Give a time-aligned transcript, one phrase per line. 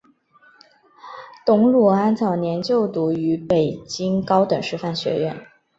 [1.45, 5.35] 董鲁安早年就读于北京高等师范学校。